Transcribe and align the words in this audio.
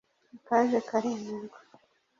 akaje 0.37 0.77
karemerwa 0.89 1.57